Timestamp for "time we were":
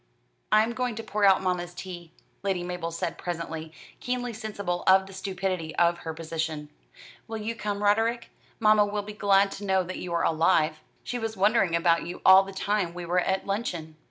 12.51-13.19